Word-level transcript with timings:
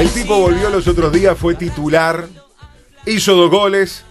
El 0.00 0.08
tipo 0.14 0.40
volvió 0.40 0.70
los 0.70 0.88
otros 0.88 1.12
días, 1.12 1.36
fue 1.36 1.54
titular, 1.56 2.24
hizo 3.04 3.34
dos 3.34 3.50
goles. 3.50 4.06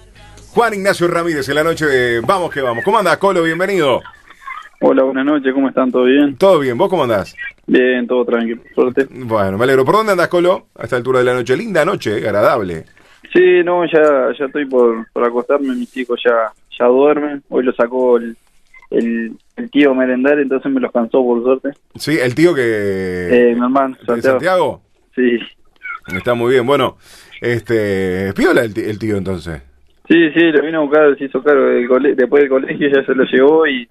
Juan 0.54 0.76
Ignacio 0.76 1.08
Ramírez 1.08 1.50
en 1.50 1.56
la 1.56 1.64
noche 1.64 1.88
de 1.88 2.22
Vamos 2.22 2.52
que 2.52 2.62
vamos. 2.62 2.84
¿Cómo 2.86 3.00
andás, 3.00 3.18
Colo? 3.18 3.42
Bienvenido. 3.42 4.00
Hola, 4.82 5.02
buenas 5.02 5.26
noches, 5.26 5.52
¿cómo 5.52 5.68
están? 5.68 5.92
¿Todo 5.92 6.04
bien? 6.04 6.38
Todo 6.38 6.60
bien, 6.60 6.78
¿vos 6.78 6.90
cómo 6.90 7.02
andás? 7.02 7.36
Bien, 7.66 8.06
todo 8.06 8.24
tranquilo, 8.24 8.62
suerte. 8.76 9.08
Bueno, 9.10 9.58
me 9.58 9.64
alegro. 9.64 9.84
¿Por 9.84 9.96
dónde 9.96 10.12
andás, 10.12 10.28
Colo? 10.28 10.68
A 10.76 10.84
esta 10.84 10.96
altura 10.96 11.20
de 11.20 11.26
la 11.26 11.34
noche. 11.34 11.58
Linda 11.58 11.84
noche, 11.84 12.20
eh, 12.20 12.28
agradable. 12.28 12.86
Sí, 13.34 13.64
no, 13.66 13.84
ya, 13.86 14.30
ya 14.38 14.46
estoy 14.46 14.66
por, 14.68 15.08
por 15.12 15.24
acostarme, 15.26 15.74
mis 15.74 15.98
hijos 15.98 16.22
ya, 16.24 16.54
ya 16.78 16.86
duermen. 16.86 17.42
Hoy 17.50 17.64
lo 17.64 17.74
sacó 17.74 18.18
el, 18.18 18.38
el, 18.92 19.32
el 19.56 19.72
tío 19.72 19.96
merendar, 19.96 20.38
entonces 20.38 20.72
me 20.72 20.82
los 20.82 20.92
cansó 20.92 21.24
por 21.24 21.42
suerte. 21.42 21.70
Sí, 21.96 22.16
el 22.20 22.36
tío 22.36 22.54
que... 22.54 22.62
Eh, 23.52 23.56
mi 23.56 23.64
hermano, 23.64 23.98
¿De 24.00 24.06
Santiago. 24.06 24.34
Santiago? 24.38 24.82
Sí, 25.16 25.40
Está 26.16 26.34
muy 26.34 26.52
bien. 26.54 26.66
Bueno, 26.66 26.98
este... 27.42 28.34
Piola 28.36 28.62
el, 28.64 28.78
el 28.78 29.00
tío 29.00 29.18
entonces. 29.18 29.62
sí, 30.08 30.30
sí, 30.32 30.52
lo 30.52 30.64
vino 30.64 30.80
a 30.80 30.82
buscar, 30.82 31.18
se 31.18 31.26
hizo 31.26 31.42
cargo 31.44 31.66
del 31.66 31.88
cole- 31.88 32.16
después 32.16 32.42
del 32.42 32.50
colegio, 32.50 32.90
ya 32.90 33.04
se 33.06 33.16
lo 33.16 33.24
llevó 33.26 33.68
y 33.68 33.88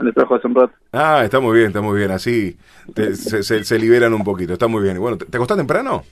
le 0.00 0.12
trajo 0.12 0.36
hace 0.36 0.46
un 0.46 0.54
rato. 0.54 0.72
Ah, 0.92 1.22
está 1.24 1.40
muy 1.40 1.56
bien, 1.56 1.68
está 1.68 1.80
muy 1.80 1.98
bien. 1.98 2.10
Así 2.12 2.56
te- 2.94 3.14
se, 3.14 3.42
se- 3.42 3.64
se 3.64 3.78
liberan 3.78 4.14
un 4.14 4.22
poquito. 4.24 4.52
Está 4.52 4.68
muy 4.68 4.82
bien. 4.82 4.96
Y 4.96 5.00
Bueno, 5.00 5.18
¿te, 5.18 5.24
te 5.26 5.36
acostás 5.36 5.56
temprano? 5.56 6.02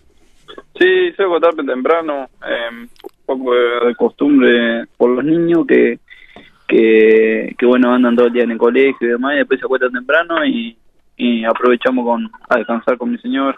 Sí, 0.78 1.12
soy 1.16 1.26
acostarme 1.26 1.64
temprano, 1.64 2.28
eh, 2.46 2.68
un 2.72 2.88
poco 3.24 3.54
de, 3.54 3.86
de 3.88 3.94
costumbre 3.94 4.84
por 4.96 5.10
los 5.10 5.24
niños 5.24 5.66
que, 5.66 5.98
que, 6.68 7.54
que 7.58 7.66
bueno, 7.66 7.92
andan 7.94 8.14
todo 8.16 8.26
el 8.26 8.32
día 8.32 8.42
en 8.44 8.52
el 8.52 8.58
colegio 8.58 8.96
y 9.00 9.10
demás, 9.12 9.34
y 9.34 9.38
después 9.38 9.58
se 9.60 9.66
acuestan 9.66 9.92
temprano 9.92 10.44
y, 10.44 10.76
y 11.16 11.44
aprovechamos 11.44 12.04
con 12.04 12.30
a 12.48 12.58
descansar 12.58 12.96
con 12.98 13.10
mi 13.10 13.18
señor. 13.18 13.56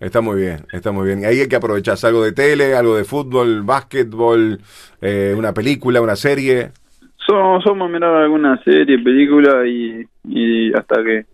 Está 0.00 0.20
muy 0.20 0.40
bien, 0.40 0.64
está 0.72 0.92
muy 0.92 1.06
bien. 1.06 1.24
Ahí 1.24 1.40
hay 1.40 1.48
que 1.48 1.56
aprovechar 1.56 1.96
algo 2.04 2.22
de 2.22 2.32
tele, 2.32 2.74
algo 2.76 2.96
de 2.96 3.04
fútbol, 3.04 3.62
básquetbol, 3.62 4.60
eh, 5.00 5.34
una 5.36 5.52
película, 5.52 6.00
una 6.00 6.14
serie. 6.16 6.70
Somos, 7.26 7.64
somos 7.64 7.90
mirar 7.90 8.14
alguna 8.14 8.62
serie, 8.62 8.98
película 9.00 9.66
y, 9.66 10.06
y 10.24 10.72
hasta 10.72 11.02
que 11.02 11.26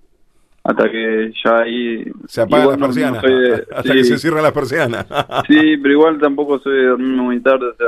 hasta 0.66 0.90
que 0.90 1.30
ya 1.44 1.58
ahí 1.58 2.04
Se 2.26 2.40
apagan 2.40 2.68
las 2.70 2.78
no- 2.78 2.86
persianas. 2.86 3.22
de- 3.22 3.66
hasta 3.76 3.82
sí, 3.82 3.90
que 3.92 4.04
se 4.04 4.18
cierran 4.18 4.42
las 4.42 4.52
persianas. 4.52 5.06
sí, 5.46 5.76
pero 5.76 5.92
igual 5.92 6.18
tampoco 6.18 6.58
soy 6.60 6.74
de 6.76 6.86
dormir 6.86 7.08
muy 7.20 7.40
tarde, 7.40 7.66
o 7.66 7.74
sea, 7.76 7.86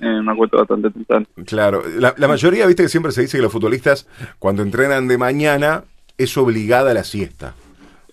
eh, 0.00 0.22
me 0.22 0.32
acuesto 0.32 0.56
bastante 0.56 0.90
temprano. 0.90 1.26
claro. 1.44 1.82
La, 1.98 2.14
la 2.16 2.26
mayoría, 2.26 2.66
viste 2.66 2.84
que 2.84 2.88
siempre 2.88 3.12
se 3.12 3.20
dice 3.20 3.36
que 3.36 3.42
los 3.42 3.52
futbolistas, 3.52 4.08
cuando 4.38 4.62
entrenan 4.62 5.08
de 5.08 5.18
mañana, 5.18 5.84
es 6.16 6.34
obligada 6.38 6.94
la 6.94 7.04
siesta. 7.04 7.52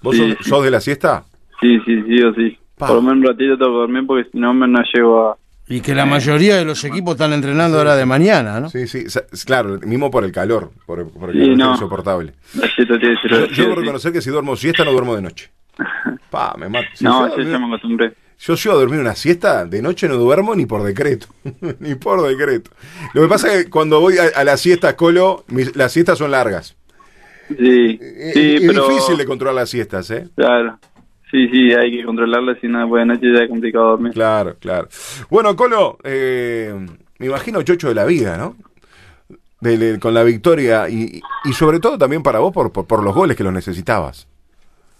¿Vos 0.02 0.18
Sí. 0.18 0.36
sos, 0.36 0.48
sos 0.48 0.64
de 0.66 0.72
la 0.72 0.82
siesta? 0.82 1.24
Sí, 1.62 1.80
sí, 1.86 2.04
sí 2.08 2.24
o 2.24 2.34
sí. 2.34 2.58
Pa. 2.78 2.88
Por 2.88 2.96
lo 2.98 3.02
menos 3.04 3.18
un 3.18 3.24
ratito 3.26 3.58
tengo 3.58 3.72
que 3.72 3.78
dormir 3.78 4.04
porque 4.08 4.30
si 4.32 4.38
no 4.38 4.54
me 4.54 4.68
no 4.68 4.80
llego 4.94 5.30
a... 5.30 5.38
Y 5.70 5.80
que 5.80 5.96
la 5.96 6.06
mayoría 6.06 6.58
de 6.58 6.66
los 6.66 6.84
equipos 6.84 7.14
están 7.14 7.32
entrenando 7.32 7.78
ahora 7.78 7.96
de 7.96 8.06
mañana, 8.06 8.60
¿no? 8.60 8.70
Sí, 8.70 8.86
sí. 8.88 9.10
sa- 9.10 9.24
Claro, 9.46 9.80
mismo 9.86 10.12
por 10.12 10.26
el 10.26 10.32
calor. 10.34 10.72
Por, 10.86 11.10
por 11.12 11.30
el 11.30 11.36
Sí, 11.36 11.42
calor 11.42 11.58
no. 11.58 11.66
es 11.66 11.72
insoportable. 11.80 12.34
Yo, 12.78 13.46
yo 13.48 13.64
debo 13.64 13.76
reconocer 13.76 14.12
que 14.12 14.22
si 14.22 14.30
duermo 14.30 14.56
siesta, 14.58 14.84
no 14.84 14.92
duermo 14.92 15.16
de 15.16 15.22
noche. 15.22 15.52
Pa, 16.30 16.54
me 16.58 16.68
mato. 16.68 16.88
Si 16.96 17.04
No, 17.06 17.30
yo, 17.30 17.36
sí, 17.44 17.50
ya 17.50 17.60
me 17.60 17.68
acostumbré. 17.68 18.14
yo 18.40 18.56
llego 18.56 18.76
a 18.76 18.80
dormir 18.80 19.00
una 19.00 19.16
siesta, 19.16 19.66
de 19.66 19.82
noche 19.82 20.08
no 20.10 20.16
duermo 20.16 20.54
ni 20.54 20.66
por 20.66 20.84
decreto. 20.84 21.28
ni 21.80 21.96
por 21.96 22.22
decreto. 22.28 22.72
Lo 23.14 23.22
que 23.22 23.28
pasa 23.30 23.54
es 23.54 23.64
que 23.64 23.70
cuando 23.70 24.02
voy 24.02 24.16
a, 24.18 24.38
a 24.38 24.44
la 24.44 24.58
siesta, 24.58 24.96
Colo, 24.98 25.46
mis- 25.48 25.76
las 25.78 25.94
siestas 25.94 26.18
son 26.18 26.32
largas. 26.32 26.76
Sí, 27.48 28.00
Es- 28.02 28.34
sí, 28.34 28.56
es 28.56 28.62
pero... 28.68 28.90
difícil 28.90 29.18
de 29.18 29.26
controlar 29.26 29.56
las 29.56 29.70
siestas, 29.70 30.10
¿eh? 30.12 30.28
Claro. 30.36 30.78
Sí, 31.34 31.48
sí, 31.50 31.74
hay 31.74 31.90
que 31.92 32.04
controlarla, 32.06 32.54
si 32.62 32.68
no 32.68 32.82
después 32.82 33.02
de 33.02 33.06
noche 33.08 33.34
ya 33.34 33.40
es 33.44 33.50
complicado 33.50 33.88
dormir. 33.88 34.14
Claro, 34.14 34.56
claro. 34.60 34.88
Bueno, 35.32 35.56
Colo, 35.56 35.98
eh, 36.04 36.72
me 37.18 37.26
imagino 37.26 37.64
chocho 37.64 37.88
de 37.90 37.96
la 37.96 38.06
vida, 38.06 38.38
¿no? 38.38 38.56
De- 39.60 39.78
de- 39.80 40.00
con 40.00 40.14
la 40.14 40.22
victoria 40.24 40.88
y, 40.90 41.22
y 41.46 41.54
sobre 41.54 41.80
todo 41.80 41.98
también 41.98 42.22
para 42.22 42.38
vos 42.38 42.54
por, 42.54 42.72
por, 42.72 42.86
por 42.86 43.04
los 43.04 43.16
goles 43.16 43.36
que 43.36 43.44
los 43.44 43.52
necesitabas. 43.52 44.28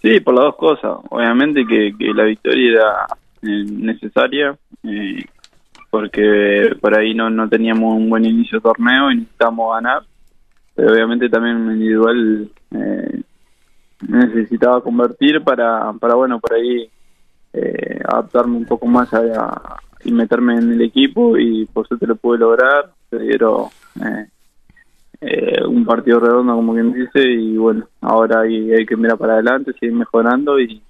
Sí, 0.02 0.22
por 0.22 0.34
las 0.34 0.46
dos 0.46 0.56
cosas. 0.56 0.98
Obviamente 1.12 1.68
que, 1.68 1.94
que 2.00 2.14
la 2.16 2.24
victoria 2.24 2.72
era 2.72 3.06
eh, 3.44 3.66
necesaria, 3.70 4.58
eh, 4.84 5.24
porque 5.92 6.76
por 6.82 6.98
ahí 6.98 7.14
no, 7.14 7.30
no 7.30 7.48
teníamos 7.48 7.96
un 7.96 8.10
buen 8.10 8.26
inicio 8.26 8.58
de 8.58 8.64
torneo 8.64 9.12
y 9.12 9.18
necesitábamos 9.18 9.76
ganar. 9.76 10.02
Pero 10.74 10.94
obviamente 10.94 11.30
también 11.30 11.58
individual 11.72 12.50
eh, 12.72 13.22
necesitaba 14.08 14.82
convertir 14.82 15.42
para, 15.44 15.94
para 15.94 16.16
bueno, 16.16 16.40
por 16.40 16.54
ahí 16.54 16.90
eh, 17.54 18.00
adaptarme 18.06 18.58
un 18.58 18.66
poco 18.66 18.88
más 18.88 19.14
a, 19.14 19.78
y 20.04 20.12
meterme 20.12 20.56
en 20.56 20.74
el 20.74 20.82
equipo 20.82 21.38
y 21.38 21.66
por 21.66 21.88
suerte 21.88 22.08
lo 22.08 22.16
pude 22.16 22.40
lograr. 22.40 22.92
Se 23.10 23.20
dieron 23.20 23.68
eh, 24.04 24.28
eh, 25.22 25.66
un 25.66 25.86
partido 25.86 26.20
redondo, 26.20 26.56
como 26.56 26.74
quien 26.74 26.94
dice, 26.94 27.22
y 27.24 27.58
bueno, 27.58 27.88
ahora 28.02 28.42
hay, 28.42 28.72
hay 28.74 28.86
que 28.86 28.98
mirar 28.98 29.18
para 29.18 29.34
adelante, 29.34 29.74
seguir 29.74 29.96
mejorando 29.96 30.60
y, 30.60 30.82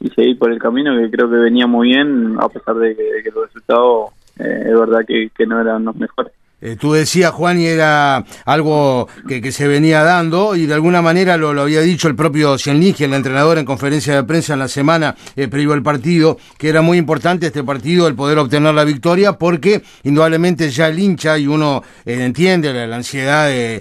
y 0.00 0.08
seguir 0.10 0.38
por 0.38 0.52
el 0.52 0.58
camino 0.58 0.96
que 0.96 1.10
creo 1.10 1.28
que 1.28 1.36
venía 1.36 1.66
muy 1.66 1.88
bien, 1.88 2.36
a 2.38 2.48
pesar 2.48 2.76
de 2.76 2.94
que, 2.94 3.02
de 3.02 3.22
que 3.22 3.30
los 3.30 3.46
resultados 3.46 4.10
eh, 4.38 4.64
es 4.66 4.78
verdad 4.78 5.04
que, 5.06 5.30
que 5.36 5.46
no 5.46 5.60
eran 5.60 5.84
los 5.84 5.96
mejores. 5.96 6.32
Eh, 6.60 6.76
tú 6.78 6.92
decías, 6.92 7.30
Juan, 7.30 7.60
y 7.60 7.66
era 7.66 8.24
algo 8.44 9.06
que, 9.28 9.40
que 9.40 9.52
se 9.52 9.68
venía 9.68 10.02
dando, 10.02 10.56
y 10.56 10.66
de 10.66 10.74
alguna 10.74 11.00
manera 11.00 11.36
lo, 11.36 11.54
lo 11.54 11.62
había 11.62 11.82
dicho 11.82 12.08
el 12.08 12.16
propio 12.16 12.58
Cienligi, 12.58 13.04
el 13.04 13.14
entrenador, 13.14 13.58
en 13.58 13.64
conferencia 13.64 14.16
de 14.16 14.24
prensa 14.24 14.54
en 14.54 14.58
la 14.58 14.66
semana 14.66 15.14
eh, 15.36 15.46
previo 15.46 15.72
al 15.72 15.84
partido, 15.84 16.36
que 16.56 16.68
era 16.68 16.82
muy 16.82 16.98
importante 16.98 17.46
este 17.46 17.62
partido 17.62 18.08
el 18.08 18.16
poder 18.16 18.38
obtener 18.38 18.74
la 18.74 18.82
victoria, 18.82 19.34
porque 19.34 19.82
indudablemente 20.02 20.68
ya 20.70 20.88
el 20.88 20.98
hincha, 20.98 21.38
y 21.38 21.46
uno 21.46 21.84
eh, 22.04 22.24
entiende 22.24 22.74
la, 22.74 22.96
ansiedad 22.96 23.46
de, 23.46 23.80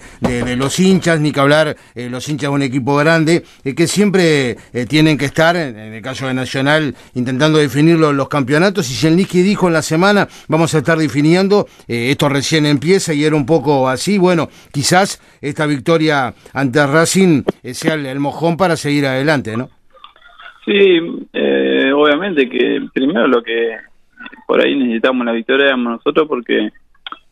los 0.56 0.80
hinchas, 0.80 1.20
ni 1.20 1.32
que 1.32 1.40
hablar 1.40 1.76
los 1.96 2.30
hinchas 2.30 2.50
de 2.52 2.56
un 2.56 2.62
equipo 2.62 2.96
grande, 2.98 3.44
que 3.76 3.88
siempre 3.88 4.58
tienen 4.88 5.18
que 5.18 5.26
estar, 5.26 5.56
en, 5.56 5.78
el 5.78 6.02
caso 6.04 6.28
de 6.28 6.36
Nacional, 6.36 6.96
intentando 7.16 7.58
definir 7.58 7.98
los, 7.98 8.14
los 8.14 8.30
campeonatos, 8.30 8.92
y 8.92 8.94
Cienligi 8.94 9.42
dijo 9.42 9.68
en 9.68 9.74
la 9.74 9.82
semana, 9.82 10.28
vamos 10.48 10.76
a 10.76 10.78
estar 10.78 11.00
definiendo, 11.00 11.68
esto 11.88 12.30
recién 12.30 12.67
empieza 12.70 13.14
y 13.14 13.24
era 13.24 13.36
un 13.36 13.46
poco 13.46 13.88
así, 13.90 14.18
bueno, 14.18 14.48
quizás 14.72 15.22
esta 15.42 15.66
victoria 15.66 16.34
ante 16.54 16.86
Racing 16.86 17.44
eh, 17.64 17.74
sea 17.74 17.96
el, 17.96 18.20
mojón 18.20 18.58
para 18.58 18.76
seguir 18.76 19.06
adelante, 19.06 19.56
¿no? 19.58 19.70
Sí, 20.66 21.00
eh, 21.34 21.92
obviamente 21.94 22.50
que 22.50 22.88
primero 22.94 23.28
lo 23.28 23.42
que 23.42 23.78
por 24.48 24.62
ahí 24.62 24.76
necesitamos 24.76 25.26
la 25.26 25.32
victoria 25.32 25.68
éramos 25.68 25.94
nosotros 25.94 26.28
porque 26.28 26.70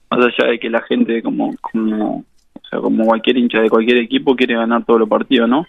más 0.10 0.20
allá 0.20 0.52
de 0.52 0.60
que 0.60 0.70
la 0.70 0.82
gente 0.84 1.22
como 1.22 1.54
como 1.62 2.20
o 2.20 2.68
sea 2.70 2.80
como 2.80 3.06
cualquier 3.06 3.38
hincha 3.38 3.60
de 3.60 3.70
cualquier 3.70 3.98
equipo 3.98 4.36
quiere 4.36 4.56
ganar 4.56 4.86
todos 4.86 5.02
los 5.02 5.10
partidos, 5.10 5.50
¿no? 5.50 5.66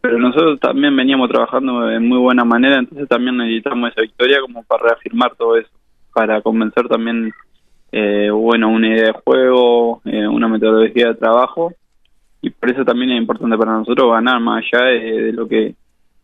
Pero 0.00 0.18
nosotros 0.18 0.60
también 0.60 0.94
veníamos 0.94 1.30
trabajando 1.30 1.86
de 1.86 1.98
muy 1.98 2.18
buena 2.18 2.44
manera, 2.44 2.78
entonces 2.78 3.08
también 3.08 3.36
necesitamos 3.38 3.90
esa 3.90 4.02
victoria 4.02 4.40
como 4.40 4.62
para 4.64 4.88
reafirmar 4.88 5.34
todo 5.36 5.56
eso, 5.56 5.70
para 6.12 6.42
convencer 6.42 6.86
también 6.88 7.32
eh, 7.96 8.28
bueno 8.28 8.70
una 8.70 8.88
idea 8.88 9.06
de 9.06 9.20
juego, 9.24 10.02
eh, 10.04 10.26
una 10.26 10.48
metodología 10.48 11.08
de 11.08 11.14
trabajo. 11.14 11.72
Y 12.42 12.50
por 12.50 12.72
eso 12.72 12.84
también 12.84 13.12
es 13.12 13.20
importante 13.20 13.56
para 13.56 13.78
nosotros 13.78 14.10
ganar 14.10 14.40
más 14.40 14.64
allá 14.64 14.86
de, 14.86 15.32
lo 15.32 15.46
que 15.46 15.76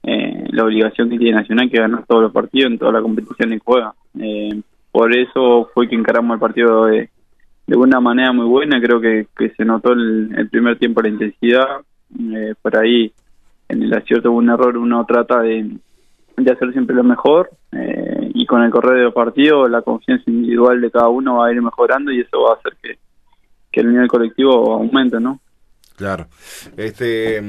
eh, 0.03 0.45
la 0.51 0.65
obligación 0.65 1.09
que 1.09 1.17
tiene 1.17 1.39
Nacional 1.39 1.71
que 1.71 1.79
ganar 1.79 2.05
todos 2.07 2.23
los 2.23 2.33
partidos 2.33 2.73
en 2.73 2.79
toda 2.79 2.93
la 2.93 3.01
competición 3.01 3.51
que 3.51 3.61
juega. 3.61 3.95
Eh, 4.19 4.61
por 4.91 5.17
eso 5.17 5.71
fue 5.73 5.89
que 5.89 5.95
encaramos 5.95 6.35
el 6.35 6.41
partido 6.41 6.87
de, 6.87 7.09
de 7.69 7.77
una 7.77 8.01
manera 8.01 8.33
muy 8.33 8.47
buena, 8.47 8.81
creo 8.81 9.01
que, 9.01 9.29
que 9.39 9.51
se 9.51 9.65
notó 9.65 9.93
el, 9.93 10.35
el 10.37 10.51
primer 10.51 10.77
tiempo 10.77 11.01
la 11.01 11.09
intensidad, 11.11 11.83
por 12.61 12.77
ahí 12.77 13.13
en 13.69 13.85
el 13.85 13.95
acierto 13.95 14.33
un 14.33 14.51
error, 14.51 14.77
uno 14.77 15.05
trata 15.07 15.41
de, 15.43 15.71
de 16.37 16.51
hacer 16.51 16.73
siempre 16.73 16.97
lo 16.97 17.05
mejor 17.05 17.49
eh, 17.73 18.31
y 18.35 18.47
con 18.47 18.63
el 18.63 18.71
correr 18.71 18.99
de 18.99 19.05
los 19.05 19.15
partidos 19.15 19.71
la 19.71 19.83
confianza 19.83 20.25
individual 20.31 20.81
de 20.81 20.91
cada 20.91 21.09
uno 21.09 21.37
va 21.37 21.47
a 21.49 21.53
ir 21.53 21.63
mejorando 21.63 22.11
y 22.13 22.21
eso 22.21 22.43
va 22.43 22.53
a 22.53 22.57
hacer 22.57 22.77
que, 22.83 22.99
que 23.71 23.81
el 23.81 23.93
nivel 23.93 24.09
colectivo 24.09 24.75
aumente, 24.75 25.21
¿no? 25.21 25.41
Claro. 25.97 26.29
Este, 26.77 27.43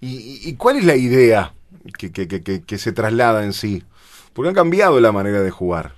¿y, 0.00 0.48
y 0.50 0.56
cuál 0.56 0.76
es 0.76 0.84
la 0.84 0.96
idea 0.96 1.52
que, 1.98 2.12
que, 2.12 2.26
que, 2.28 2.62
que- 2.64 2.78
se 2.78 2.92
traslada 2.92 3.44
en 3.44 3.52
sí? 3.52 3.84
Porque 4.32 4.48
han 4.48 4.54
cambiado 4.54 5.00
la 5.00 5.12
manera 5.12 5.40
de 5.42 5.50
jugar. 5.50 5.92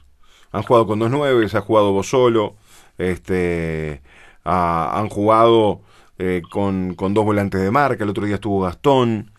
Han 0.52 0.62
jugado 0.62 0.86
con 0.86 0.98
dos 0.98 1.10
nueves, 1.10 1.54
ha 1.54 1.60
jugado 1.60 1.92
vos 1.92 2.08
solo, 2.08 2.56
este, 2.98 4.02
han 4.44 5.08
jugado 5.08 5.80
eh, 6.18 6.42
con, 6.50 6.94
con 6.94 7.14
dos 7.14 7.24
volantes 7.24 7.60
de 7.60 7.70
marca, 7.70 8.04
el 8.04 8.10
otro 8.10 8.26
día 8.26 8.34
estuvo 8.34 8.60
Gastón. 8.62 9.30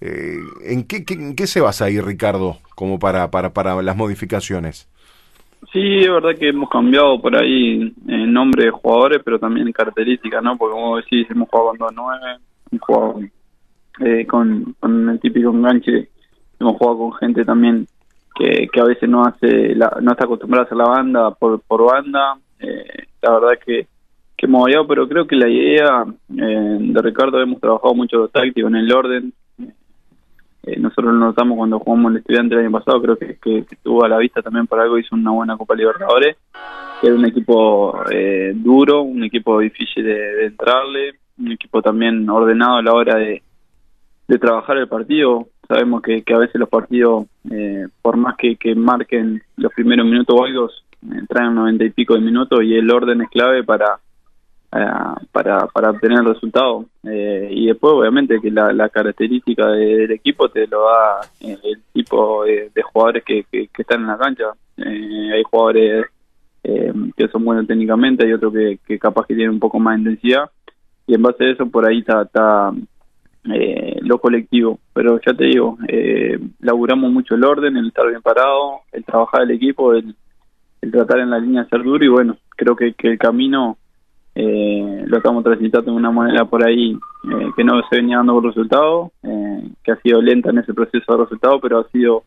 Eh, 0.00 0.38
¿en, 0.64 0.84
qué, 0.86 1.04
qué- 1.04 1.14
en 1.14 1.34
qué 1.36 1.46
se 1.46 1.60
basa 1.60 1.86
ahí, 1.86 2.00
Ricardo, 2.00 2.58
como 2.74 2.98
para, 2.98 3.30
para, 3.30 3.52
para 3.52 3.80
las 3.82 3.96
modificaciones? 3.96 4.88
Sí, 5.72 6.00
es 6.00 6.10
verdad 6.10 6.36
que 6.38 6.48
hemos 6.50 6.68
cambiado 6.68 7.20
por 7.20 7.34
ahí 7.36 7.94
en 8.06 8.32
nombre 8.32 8.66
de 8.66 8.70
jugadores, 8.70 9.22
pero 9.24 9.38
también 9.38 9.72
características, 9.72 10.42
¿no? 10.42 10.56
Porque 10.58 10.72
como 10.74 10.96
decís, 10.98 11.26
hemos 11.30 11.48
jugado 11.48 11.70
con 11.70 11.78
2-9, 11.96 12.38
hemos 12.70 12.82
jugado 12.82 13.20
eh, 14.00 14.26
con, 14.26 14.74
con 14.78 15.08
el 15.08 15.20
típico 15.20 15.50
enganche, 15.50 16.10
hemos 16.60 16.76
jugado 16.76 16.98
con 16.98 17.12
gente 17.14 17.44
también 17.44 17.86
que, 18.34 18.68
a 18.80 18.84
veces 18.84 19.08
no 19.08 19.24
hace 19.24 19.74
no 19.76 20.12
está 20.12 20.24
acostumbrado 20.24 20.62
a 20.62 20.66
hacer 20.66 20.76
la 20.76 20.84
banda 20.88 21.30
por, 21.32 21.60
por 21.62 21.84
banda. 21.90 22.36
Eh, 22.58 23.06
la 23.22 23.32
verdad 23.38 23.58
que, 23.64 23.86
que 24.36 24.46
hemos 24.46 24.62
variado, 24.64 24.86
pero 24.86 25.08
creo 25.08 25.26
que 25.26 25.36
la 25.36 25.48
idea 25.48 26.04
eh, 26.36 26.76
de 26.80 27.02
Ricardo 27.02 27.40
hemos 27.40 27.60
trabajado 27.60 27.94
mucho 27.94 28.16
los 28.18 28.32
tácticos 28.32 28.70
en 28.70 28.76
el 28.76 28.92
orden. 28.92 29.32
Eh, 30.66 30.78
nosotros 30.78 31.12
lo 31.12 31.20
notamos 31.20 31.56
cuando 31.56 31.78
jugamos 31.78 32.12
el 32.12 32.18
estudiante 32.18 32.54
el 32.54 32.60
año 32.62 32.70
pasado, 32.72 33.02
creo 33.02 33.16
que, 33.16 33.36
que, 33.36 33.66
tuvo 33.82 34.04
a 34.04 34.08
la 34.08 34.18
vista 34.18 34.42
también 34.42 34.66
por 34.66 34.80
algo, 34.80 34.98
hizo 34.98 35.14
una 35.14 35.30
buena 35.30 35.56
Copa 35.56 35.74
Libertadores, 35.74 36.36
era 37.02 37.14
un 37.14 37.24
equipo 37.26 37.98
duro, 38.54 39.02
un 39.02 39.24
equipo 39.24 39.60
difícil 39.60 40.04
de, 40.04 40.46
entrarle, 40.46 41.16
un 41.38 41.52
equipo 41.52 41.82
también 41.82 42.28
ordenado 42.30 42.76
a 42.76 42.82
la 42.82 42.92
hora 42.94 43.16
de, 43.16 43.42
de 44.28 44.38
trabajar 44.38 44.76
el 44.78 44.88
partido. 44.88 45.48
Sabemos 45.68 46.02
que, 46.02 46.22
que 46.22 46.34
a 46.34 46.38
veces 46.38 46.56
los 46.56 46.68
partidos, 46.68 47.26
eh, 47.50 47.86
por 48.02 48.16
más 48.16 48.36
que, 48.36 48.56
que 48.56 48.74
marquen 48.74 49.42
los 49.56 49.72
primeros 49.72 50.06
minutos 50.06 50.36
o 50.38 50.44
algo, 50.44 50.68
eh, 50.68 51.22
traen 51.28 51.54
noventa 51.54 51.84
y 51.84 51.90
pico 51.90 52.14
de 52.14 52.20
minutos 52.20 52.62
y 52.62 52.74
el 52.74 52.90
orden 52.90 53.22
es 53.22 53.30
clave 53.30 53.64
para 53.64 53.86
eh, 53.86 54.03
para, 55.32 55.66
para 55.68 55.90
obtener 55.90 56.18
el 56.18 56.26
resultado. 56.26 56.86
y 57.02 57.66
después, 57.66 57.92
obviamente, 57.92 58.40
que 58.40 58.50
la, 58.50 58.72
la 58.72 58.88
característica 58.88 59.68
del 59.68 60.10
equipo 60.10 60.48
te 60.48 60.66
lo 60.66 60.84
da 60.84 61.20
el 61.40 61.82
tipo 61.92 62.44
de, 62.44 62.70
jugadores 62.82 63.22
que, 63.24 63.46
están 63.78 64.00
en 64.02 64.06
la 64.08 64.18
cancha. 64.18 64.46
hay 64.76 65.42
jugadores 65.50 66.06
que 66.62 67.28
son 67.28 67.44
buenos 67.44 67.66
técnicamente, 67.66 68.24
hay 68.24 68.32
otros 68.32 68.52
que, 68.52 68.78
que 68.86 68.98
capaz 68.98 69.26
que 69.26 69.34
tienen 69.34 69.54
un 69.54 69.60
poco 69.60 69.78
más 69.78 69.94
de 69.96 70.10
intensidad. 70.10 70.50
Y 71.06 71.14
en 71.14 71.22
base 71.22 71.44
a 71.44 71.50
eso, 71.50 71.66
por 71.66 71.86
ahí 71.86 71.98
está, 71.98 72.22
está 72.22 72.72
eh, 73.52 73.98
lo 74.02 74.18
colectivo. 74.18 74.78
Pero 74.92 75.20
ya 75.24 75.34
te 75.34 75.44
digo, 75.44 75.78
eh, 75.88 76.38
laburamos 76.60 77.12
mucho 77.12 77.34
el 77.34 77.44
orden, 77.44 77.76
el 77.76 77.88
estar 77.88 78.08
bien 78.08 78.22
parado, 78.22 78.80
el 78.92 79.04
trabajar 79.04 79.42
el 79.42 79.50
equipo, 79.50 79.94
el, 79.94 80.14
tratar 80.90 81.20
en 81.20 81.30
la 81.30 81.38
línea 81.38 81.66
ser 81.66 81.82
duro 81.82 82.04
y 82.04 82.08
bueno, 82.08 82.36
creo 82.50 82.76
que, 82.76 82.92
que 82.92 83.08
el 83.08 83.18
camino 83.18 83.78
eh, 84.34 85.04
lo 85.06 85.16
estamos 85.16 85.44
transitando 85.44 85.92
de 85.92 85.96
una 85.96 86.10
manera 86.10 86.44
por 86.44 86.66
ahí 86.66 86.92
eh, 86.92 87.50
que 87.56 87.64
no 87.64 87.80
se 87.88 87.96
venía 87.96 88.16
dando 88.18 88.34
por 88.34 88.46
resultado, 88.46 89.12
que 89.82 89.92
ha 89.92 89.96
sido 89.96 90.20
lenta 90.20 90.50
en 90.50 90.58
ese 90.58 90.74
proceso 90.74 91.12
de 91.12 91.24
resultado, 91.24 91.60
pero 91.60 91.80
ha 91.80 91.88
sido 91.88 92.24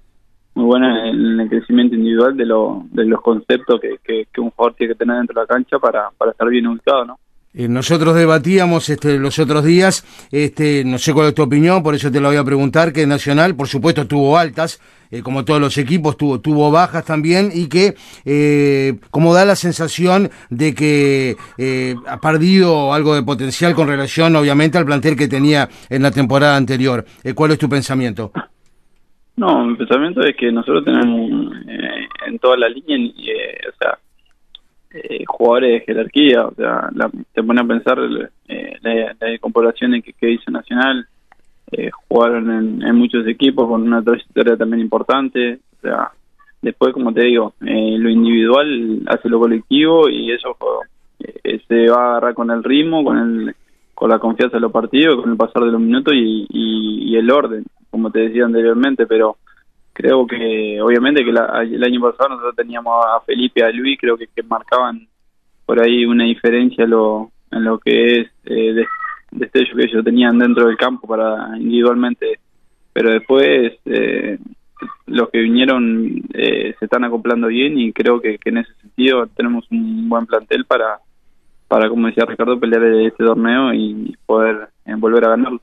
muy 0.53 0.65
buena 0.65 1.09
en 1.09 1.39
el 1.39 1.49
crecimiento 1.49 1.95
individual 1.95 2.35
de, 2.35 2.45
lo, 2.45 2.83
de 2.91 3.05
los 3.05 3.21
conceptos 3.21 3.79
que, 3.79 3.97
que, 4.03 4.27
que 4.33 4.41
un 4.41 4.49
jugador 4.51 4.75
tiene 4.75 4.93
que 4.93 4.99
tener 4.99 5.17
dentro 5.17 5.35
de 5.35 5.41
la 5.41 5.47
cancha 5.47 5.77
para, 5.79 6.09
para 6.17 6.31
estar 6.31 6.47
bien 6.49 6.67
ubicado, 6.67 7.05
¿no? 7.05 7.19
Eh, 7.59 7.67
nosotros 7.67 8.13
debatíamos 8.13 8.87
este, 8.87 9.17
los 9.17 9.39
otros 9.39 9.63
días, 9.63 10.05
este, 10.31 10.83
no 10.85 10.99
sé 10.99 11.11
cuál 11.11 11.29
es 11.29 11.33
tu 11.33 11.41
opinión, 11.41 11.81
por 11.81 11.95
eso 11.95 12.11
te 12.11 12.21
lo 12.21 12.27
voy 12.27 12.37
a 12.37 12.43
preguntar, 12.43 12.93
que 12.93 13.07
Nacional, 13.07 13.55
por 13.55 13.67
supuesto, 13.67 14.05
tuvo 14.05 14.37
altas, 14.37 14.79
eh, 15.09 15.23
como 15.23 15.43
todos 15.43 15.59
los 15.59 15.75
equipos, 15.79 16.17
tuvo, 16.17 16.39
tuvo 16.39 16.69
bajas 16.69 17.03
también, 17.03 17.49
y 17.51 17.67
que 17.67 17.95
eh, 18.25 18.99
como 19.09 19.33
da 19.33 19.43
la 19.43 19.55
sensación 19.55 20.29
de 20.51 20.75
que 20.75 21.35
ha 22.05 22.19
perdido 22.19 22.93
algo 22.93 23.15
de 23.15 23.23
potencial 23.23 23.73
con 23.73 23.87
relación, 23.87 24.35
obviamente, 24.35 24.77
al 24.77 24.85
plantel 24.85 25.17
que 25.17 25.27
tenía 25.27 25.67
en 25.89 26.03
la 26.03 26.11
temporada 26.11 26.57
anterior. 26.57 27.05
¿Cuál 27.33 27.51
es 27.51 27.57
tu 27.57 27.67
pensamiento? 27.67 28.31
No, 29.35 29.65
mi 29.65 29.75
pensamiento 29.75 30.21
es 30.21 30.35
que 30.35 30.51
nosotros 30.51 30.85
tenemos 30.85 31.53
en 32.27 32.37
toda 32.37 32.57
la 32.57 32.69
línea, 32.69 32.99
o 32.99 33.77
sea, 33.79 33.97
eh, 34.93 35.23
jugadores 35.25 35.71
de 35.71 35.85
jerarquía, 35.85 36.45
o 36.45 36.53
sea, 36.55 36.89
la, 36.93 37.09
te 37.33 37.43
pone 37.43 37.61
a 37.61 37.65
pensar 37.65 37.99
eh, 38.47 38.77
la, 38.81 39.37
comparación 39.39 40.01
que, 40.01 40.13
que 40.13 40.31
hizo 40.31 40.51
Nacional, 40.51 41.07
eh, 41.71 41.89
jugaron 42.07 42.81
en, 42.83 42.95
muchos 42.95 43.27
equipos 43.27 43.67
con 43.67 43.81
una 43.81 44.01
trayectoria 44.01 44.55
también 44.55 44.81
importante, 44.81 45.59
o 45.77 45.81
sea, 45.81 46.11
después, 46.61 46.93
como 46.93 47.13
te 47.13 47.25
digo, 47.25 47.53
eh, 47.61 47.97
lo 47.97 48.09
individual 48.09 49.03
hace 49.07 49.27
lo 49.27 49.39
colectivo 49.39 50.07
y 50.09 50.31
eso 50.31 50.55
eh, 51.19 51.59
se 51.67 51.89
va 51.89 51.97
a 51.97 52.09
agarrar 52.11 52.33
con 52.33 52.51
el 52.51 52.63
ritmo, 52.63 53.03
con 53.03 53.17
el 53.17 53.55
con 53.93 54.11
la 54.11 54.19
confianza 54.19 54.57
de 54.57 54.61
los 54.61 54.71
partidos, 54.71 55.19
con 55.19 55.31
el 55.31 55.37
pasar 55.37 55.63
de 55.63 55.71
los 55.71 55.81
minutos 55.81 56.13
y, 56.15 56.45
y 56.51 57.15
el 57.15 57.31
orden, 57.31 57.65
como 57.89 58.11
te 58.11 58.19
decía 58.19 58.45
anteriormente, 58.45 59.07
pero 59.07 59.37
creo 59.97 60.27
que 60.27 60.79
obviamente 60.79 61.23
que 61.23 61.31
el 61.31 61.83
año 61.83 61.99
pasado 61.99 62.29
nosotros 62.29 62.55
teníamos 62.55 63.03
a 63.03 63.19
Felipe 63.21 63.61
y 63.61 63.63
a 63.63 63.71
Luis 63.71 63.97
creo 63.99 64.15
que, 64.15 64.27
marcaban 64.43 65.07
por 65.65 65.81
ahí 65.81 66.05
una 66.05 66.23
diferencia 66.23 66.85
lo, 66.85 67.31
en 67.49 67.63
lo 67.63 67.79
que 67.79 68.19
es 68.19 68.27
eh, 68.45 68.73
de, 68.73 68.85
destello 69.31 69.75
que 69.75 69.85
ellos 69.85 70.05
tenían 70.05 70.37
dentro 70.37 70.67
del 70.67 70.77
campo 70.77 71.07
para 71.07 71.57
individualmente. 71.57 72.39
Pero 72.93 73.09
después 73.09 73.73
eh, 73.85 74.37
los 75.07 75.29
que 75.31 75.39
vinieron 75.39 76.21
eh, 76.31 76.75
se 76.77 76.85
están 76.85 77.03
acoplando 77.03 77.47
bien 77.47 77.79
y 77.79 77.91
creo 77.91 78.21
que, 78.21 78.37
en 78.45 78.57
ese 78.59 78.73
sentido 78.75 79.25
tenemos 79.35 79.65
un 79.71 80.07
buen 80.07 80.27
plantel 80.27 80.65
para 80.65 80.99
para 81.67 81.89
como 81.89 82.07
decía 82.07 82.23
Ricardo 82.25 82.59
pelear 82.59 82.83
este 82.83 83.25
torneo 83.25 83.73
y 83.73 84.15
poder 84.25 84.69
eh, 84.85 84.93
volver 84.95 85.25
a 85.25 85.29
ganarlo 85.29 85.61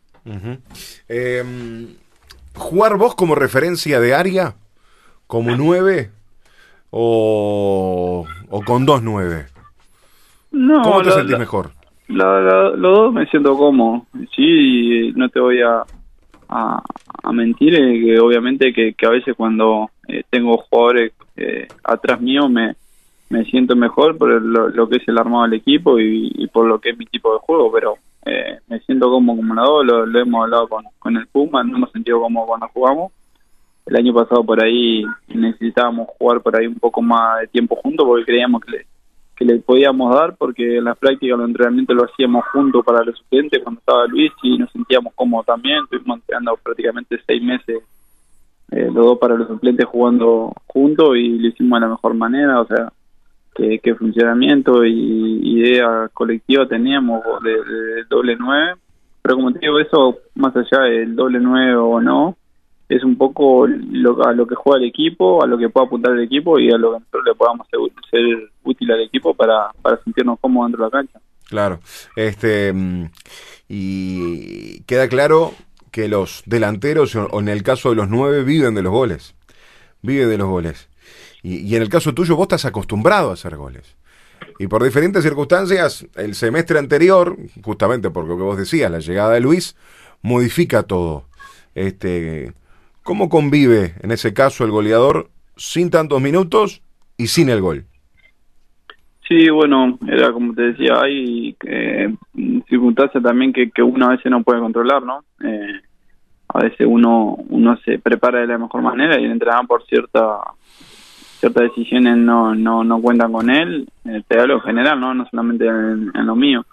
jugar 2.55 2.97
vos 2.97 3.15
como 3.15 3.35
referencia 3.35 4.01
de 4.01 4.15
área, 4.15 4.55
como 5.27 5.56
nueve 5.56 6.11
o, 6.91 8.27
con 8.67 8.87
dos 8.87 9.03
nueve? 9.03 9.47
No, 10.53 10.83
¿Cómo 10.83 11.03
te 11.03 11.11
sentís 11.11 11.39
mejor? 11.39 11.71
los 12.06 12.81
dos 12.81 13.12
me 13.12 13.27
siento 13.27 13.56
cómodo. 13.56 14.06
Sí, 14.37 15.12
no 15.17 15.29
te 15.29 15.41
voy 15.41 15.62
a, 15.62 15.85
a, 16.49 17.33
mentir, 17.33 17.75
eh, 17.75 18.01
que 18.05 18.21
obviamente 18.21 18.73
que, 18.73 18.95
a 19.07 19.11
veces 19.11 19.35
cuando 19.37 19.91
eh, 20.07 20.23
tengo 20.31 20.57
jugadores 20.59 21.12
eh, 21.37 21.67
atrás 21.83 22.21
mío 22.21 22.49
me, 22.49 22.77
me 23.31 23.45
siento 23.47 23.75
mejor 23.75 24.17
por 24.17 24.31
lo, 24.41 24.89
que 24.89 24.97
es 24.97 25.09
el 25.09 25.19
armado 25.19 25.45
del 25.45 25.55
equipo 25.55 25.99
y, 25.99 26.49
por 26.53 26.67
lo 26.67 26.79
que 26.79 26.91
es 26.91 26.99
mi 26.99 27.07
tipo 27.07 27.33
de 27.33 27.41
juego, 27.41 27.73
pero 27.73 27.95
eh, 28.26 28.59
me 28.69 28.81
siento 28.81 29.11
como 29.11 29.37
como 29.37 29.55
lo, 29.55 30.06
lo, 30.06 30.19
hemos 30.19 30.44
hablado 30.44 30.69
con, 30.69 30.85
con 30.99 31.17
el 31.17 31.26
Puma, 31.26 31.62
no 31.62 31.76
hemos 31.76 31.93
sentido 31.93 32.21
como 32.21 32.47
cuando 32.47 32.69
jugamos. 32.69 33.12
El 33.87 33.97
año 33.97 34.15
pasado 34.15 34.43
por 34.43 34.62
ahí 34.65 35.05
necesitábamos 35.29 36.09
jugar 36.19 36.41
por 36.41 36.56
ahí 36.56 36.67
un 36.67 36.76
poco 36.76 37.03
más 37.03 37.41
de 37.41 37.49
tiempo 37.49 37.76
juntos 37.76 38.06
porque 38.06 38.25
creíamos 38.25 38.62
que 38.62 38.71
le, 38.71 38.87
que 39.37 39.44
le 39.44 39.59
podíamos 39.59 40.15
dar 40.15 40.37
porque 40.37 40.79
en 40.79 40.85
las 40.85 40.97
prácticas, 40.97 41.38
los 41.38 41.49
entrenamientos 41.49 41.94
lo 41.94 42.05
hacíamos 42.05 42.44
juntos 42.47 42.82
para 42.85 43.05
los 43.05 43.19
suplentes 43.19 43.62
cuando 43.62 43.81
estaba 43.81 44.06
Luis 44.06 44.32
y 44.43 44.56
nos 44.56 44.71
sentíamos 44.73 45.12
cómodos 45.15 45.47
también. 45.47 45.85
Estuvimos 45.85 46.21
entrenando 46.21 46.56
prácticamente 46.62 47.21
seis 47.26 47.43
meses 47.43 47.82
eh, 48.71 48.87
los 48.87 48.94
dos 48.94 49.19
para 49.19 49.35
los 49.35 49.49
suplentes 49.49 49.87
jugando 49.87 50.53
juntos 50.67 51.17
y 51.17 51.38
lo 51.38 51.49
hicimos 51.49 51.79
de 51.79 51.87
la 51.87 51.93
mejor 51.93 52.15
manera. 52.15 52.61
O 52.62 52.67
sea, 52.67 52.90
qué, 53.54 53.94
funcionamiento 53.94 54.84
y 54.84 55.61
idea 55.61 56.08
colectiva 56.12 56.66
teníamos 56.66 57.23
del 57.42 58.06
doble 58.08 58.37
nueve, 58.38 58.75
pero 59.23 59.37
como 59.37 59.52
te 59.52 59.61
digo, 59.61 59.78
eso 59.78 60.18
más 60.34 60.54
allá 60.56 60.82
del 60.84 61.14
doble 61.14 61.40
nueve 61.40 61.76
o 61.76 62.00
no, 62.00 62.37
es 62.88 63.02
un 63.02 63.16
poco 63.16 63.66
lo, 63.66 64.26
a 64.26 64.32
lo 64.32 64.46
que 64.46 64.54
juega 64.54 64.78
el 64.78 64.88
equipo, 64.88 65.42
a 65.42 65.46
lo 65.46 65.56
que 65.56 65.68
puede 65.68 65.87
apuntar 65.87 66.12
el 66.12 66.25
equipo 66.25 66.58
y 66.58 66.70
a 66.70 66.76
lo 66.76 66.92
que 66.92 66.99
nosotros 66.99 67.25
le 67.26 67.34
podamos 67.34 67.66
ser, 67.68 67.80
útil 68.62 68.90
al 68.92 69.00
equipo 69.02 69.34
para, 69.34 69.70
para 69.82 69.96
sentirnos 70.02 70.38
cómodos 70.40 70.70
dentro 70.70 70.84
de 70.84 70.90
la 70.90 71.02
cancha. 71.02 71.20
Claro, 71.49 71.80
este 72.16 72.73
y 73.68 74.80
queda 74.84 75.08
claro 75.08 75.52
que 75.90 76.08
los 76.08 76.42
delanteros, 76.46 77.14
o 77.14 77.40
en 77.40 77.49
el 77.49 77.62
caso 77.62 77.90
de 77.90 77.96
los 77.96 78.08
nueve, 78.08 78.42
viven 78.42 78.75
de 78.75 78.82
los 78.82 78.92
goles. 78.92 79.34
Viven 80.02 80.28
de 80.28 80.38
los 80.38 80.49
goles. 80.49 80.88
Y, 81.45 81.77
en 81.77 81.83
el 81.83 81.91
caso 81.91 82.15
tuyo, 82.15 82.37
vos 82.37 82.45
estás 82.45 82.65
acostumbrado 82.65 83.29
a 83.29 83.35
hacer 83.35 83.55
goles. 83.57 83.99
Y 84.59 84.67
por 84.67 84.83
diferentes 84.83 85.23
circunstancias, 85.23 86.09
el 86.17 86.35
semestre 86.35 86.79
anterior, 86.79 87.37
justamente 87.63 88.09
porque 88.09 88.31
lo 88.31 88.39
que 88.39 88.43
vos 88.43 88.57
decías, 88.57 88.91
la 88.91 89.01
llegada 89.01 89.35
de 89.35 89.41
Luis, 89.41 89.77
modifica 90.23 90.85
todo. 90.85 91.27
Este, 91.75 92.55
¿Cómo 93.03 93.29
convive 93.29 93.93
en 94.01 94.11
ese 94.11 94.33
caso 94.33 94.65
el 94.65 94.71
goleador 94.71 95.29
sin 95.57 95.91
tantos 95.91 96.23
minutos 96.23 96.81
y 97.19 97.27
sin 97.27 97.51
el 97.51 97.61
gol? 97.61 97.85
Sí, 99.29 99.51
bueno, 99.51 99.99
era 100.09 100.33
como 100.33 100.55
te 100.55 100.63
decía, 100.63 100.95
hay 101.03 101.55
eh, 101.67 102.15
circunstancias 102.71 103.23
también 103.23 103.53
que, 103.53 103.71
que 103.71 103.83
uno 103.83 104.07
a 104.07 104.11
veces 104.11 104.31
no 104.31 104.43
puede 104.43 104.61
controlar, 104.61 105.03
¿no? 105.03 105.25
Eh, 105.45 105.81
a 106.49 106.59
veces 106.61 106.87
uno 106.89 107.37
uno 107.49 107.77
se 107.85 107.99
prepara 107.99 108.41
de 108.41 108.47
la 108.47 108.59
mejor 108.59 108.81
manera 108.81 109.21
y 109.21 109.25
el 109.25 109.39
por 109.67 109.85
cierta 109.87 110.41
ciertas 111.45 111.65
decisiones 111.65 112.17
no, 112.17 112.55
no, 112.55 112.83
no 112.85 113.03
cuentan 113.03 113.33
con 113.33 113.51
él, 113.51 113.87
eh, 114.07 114.23
te 114.27 114.41
hablo 114.41 114.55
en 114.55 114.61
general, 114.61 114.99
no, 114.99 115.13
no 115.13 115.27
solamente 115.29 115.67
en, 115.67 116.27
lo 116.27 116.35
mío. 116.35 116.65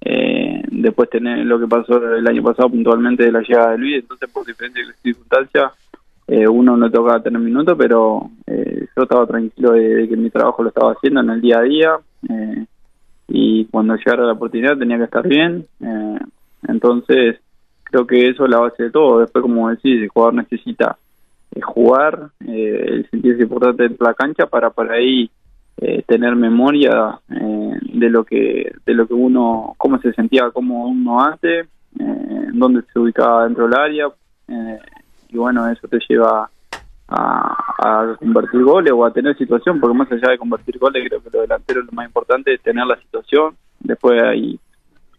Eh, 0.00 0.62
después 0.70 1.08
tener 1.10 1.44
lo 1.46 1.58
que 1.60 1.66
pasó 1.66 2.14
el 2.14 2.26
año 2.26 2.42
pasado 2.42 2.70
puntualmente 2.70 3.24
de 3.24 3.32
la 3.32 3.42
llegada 3.42 3.72
de 3.72 3.78
Luis, 3.78 3.96
entonces 3.96 4.28
por 4.30 4.44
diferentes 4.44 4.86
circunstancias 5.02 5.72
eh, 6.26 6.48
uno 6.48 6.76
no 6.76 6.90
toca 6.90 7.20
tener 7.20 7.40
minutos, 7.40 7.76
pero 7.78 8.30
eh, 8.46 8.86
yo 8.96 9.02
estaba 9.02 9.26
tranquilo 9.26 9.72
de, 9.72 10.08
que 10.08 10.16
mi 10.16 10.30
trabajo 10.30 10.62
lo 10.62 10.70
estaba 10.70 10.92
haciendo 10.92 11.20
en 11.20 11.30
el 11.30 11.40
día 11.40 11.58
a 11.58 11.62
día 11.62 11.98
eh, 12.28 12.66
y 13.28 13.66
cuando 13.66 13.94
llegara 13.94 14.24
la 14.24 14.32
oportunidad 14.32 14.76
tenía 14.76 14.98
que 14.98 15.04
estar 15.04 15.26
bien. 15.26 15.64
entonces 16.66 17.36
creo 17.84 18.06
que 18.06 18.28
eso 18.28 18.44
es 18.44 18.50
la 18.50 18.58
base 18.58 18.84
de 18.84 18.90
todo. 18.90 19.20
Después, 19.20 19.42
como 19.42 19.70
decís, 19.70 20.02
el 20.02 20.08
jugador 20.08 20.34
necesita 20.34 20.98
jugar, 21.62 22.30
el 22.40 23.08
sentirse 23.10 23.42
importante 23.42 23.84
en 23.84 23.96
la 24.00 24.14
cancha 24.14 24.46
para 24.46 24.70
por 24.70 24.90
ahí 24.90 25.30
tener 26.06 26.34
memoria 26.34 27.20
de 27.28 28.10
lo 28.10 28.24
que 28.24 28.72
de 28.84 28.94
lo 28.94 29.06
que 29.06 29.14
uno 29.14 29.74
cómo 29.78 29.98
se 30.00 30.12
sentía 30.12 30.50
como 30.50 30.86
uno 30.86 31.20
antes 31.20 31.68
dónde 32.52 32.82
se 32.92 32.98
ubicaba 32.98 33.44
dentro 33.44 33.68
del 33.68 33.78
área 33.78 34.08
y 35.28 35.36
bueno 35.36 35.68
eso 35.68 35.86
te 35.86 36.00
lleva 36.08 36.50
a, 37.08 38.16
convertir 38.18 38.62
goles 38.62 38.92
o 38.92 39.04
a 39.04 39.12
tener 39.12 39.36
situación, 39.36 39.80
porque 39.80 39.96
más 39.96 40.10
allá 40.12 40.30
de 40.30 40.38
convertir 40.38 40.78
goles, 40.78 41.04
creo 41.08 41.22
que 41.22 41.30
lo 41.30 41.40
delantero 41.40 41.82
lo 41.82 41.92
más 41.92 42.06
importante 42.06 42.54
es 42.54 42.62
tener 42.62 42.86
la 42.86 42.96
situación. 42.96 43.56
Después 43.80 44.22
hay, 44.22 44.58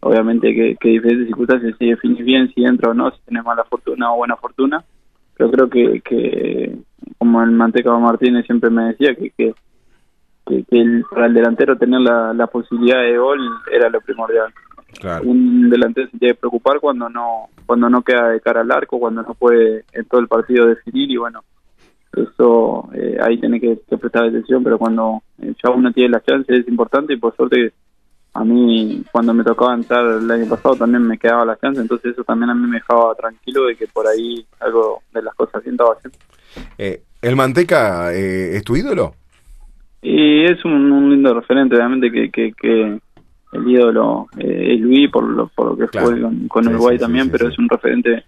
obviamente, 0.02 0.54
que, 0.54 0.76
que 0.80 0.90
diferentes 0.90 1.28
circunstancias 1.28 1.76
si 1.80 1.90
define 1.90 2.24
bien 2.24 2.54
si 2.54 2.64
entra 2.64 2.92
o 2.92 2.94
no, 2.94 3.12
si 3.12 3.18
tiene 3.26 3.42
mala 3.42 3.64
fortuna 3.64 4.12
o 4.12 4.18
buena 4.18 4.36
fortuna. 4.36 4.84
Pero 5.40 5.52
creo 5.52 5.70
que, 5.70 6.02
que 6.02 6.76
como 7.18 7.42
el 7.42 7.52
Manteca 7.52 7.98
Martínez 7.98 8.46
siempre 8.46 8.70
me 8.70 8.90
decía, 8.90 9.16
que, 9.16 9.32
que, 9.38 9.54
que, 10.46 11.02
para 11.10 11.28
el 11.28 11.34
delantero 11.34 11.78
tener 11.78 12.02
la, 12.02 12.34
la 12.34 12.48
posibilidad 12.48 13.02
de 13.02 13.18
gol 13.18 13.40
era 13.72 13.90
lo 13.90 14.02
primordial. 14.02 14.52
Un 15.24 15.70
delantero 15.70 16.10
se 16.10 16.18
tiene 16.18 16.34
que 16.34 16.40
preocupar 16.42 16.82
cuando 16.82 17.08
no 17.08 17.48
cuando 17.66 17.90
no 17.90 18.02
queda 18.02 18.30
de 18.30 18.42
cara 18.42 18.60
al 18.62 18.72
arco, 18.72 19.00
cuando 19.00 19.22
no 19.22 19.34
puede 19.34 19.86
en 19.94 20.06
todo 20.10 20.20
el 20.20 20.28
partido 20.28 20.66
definir 20.66 21.10
y 21.10 21.16
bueno, 21.16 21.42
eso 22.18 22.90
eh, 22.94 23.18
ahí 23.22 23.40
tiene 23.40 23.62
que, 23.62 23.78
prestar 23.98 24.26
atención, 24.26 24.62
pero 24.62 24.78
cuando 24.78 25.24
ya 25.38 25.70
uno 25.72 25.94
tiene 25.94 26.10
las 26.10 26.26
chances 26.26 26.60
es 26.60 26.68
importante 26.68 27.14
y 27.14 27.18
por 27.18 27.34
suerte 27.38 27.72
a 28.34 28.44
mí 28.44 29.04
cuando 29.12 29.34
me 29.34 29.44
tocaba 29.44 29.74
entrar 29.74 30.06
el 30.06 30.30
año 30.30 30.48
pasado 30.48 30.76
también 30.76 31.04
me 31.04 31.18
quedaba 31.18 31.46
las 31.46 31.60
chances, 31.60 31.82
entonces 31.82 32.14
eso 32.14 32.24
también 32.24 32.50
a 32.50 32.56
mí 32.56 32.68
me 32.68 32.78
dejaba 32.78 33.16
tranquilo 33.16 33.66
de 33.66 33.76
que 33.76 33.88
por 33.88 34.08
ahí 34.08 34.46
algo 34.60 35.02
de 35.14 35.22
las 35.22 35.34
cosas 35.36 35.64
bien 35.64 35.74
estaba 35.74 35.94
haciendo. 35.94 36.18
Eh, 36.78 37.02
¿El 37.22 37.36
Manteca 37.36 38.14
es 38.14 38.64
tu 38.64 38.76
ídolo? 38.76 39.14
Y 40.02 40.46
es 40.46 40.64
un, 40.64 41.10
lindo 41.10 41.34
referente, 41.34 41.76
obviamente 41.76 42.12
que, 42.12 42.54
que, 42.54 43.00
el 43.52 43.68
ídolo 43.68 44.28
es 44.38 44.80
Luis 44.80 45.10
por 45.12 45.24
lo, 45.24 45.48
por 45.48 45.72
lo 45.72 45.78
que 45.78 45.88
fue 45.88 46.22
con, 46.48 46.68
Uruguay 46.68 46.98
también, 46.98 47.30
pero 47.30 47.50
es 47.50 47.58
un 47.58 47.68
referente 47.68 48.24